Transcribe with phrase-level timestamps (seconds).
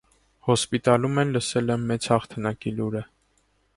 [0.45, 3.05] Հոսպիտալում էլ լսել է մեծ հաղթանակի լուրը։